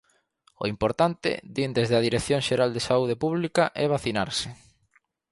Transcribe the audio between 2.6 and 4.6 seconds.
de Saúde Pública, é vacinarse.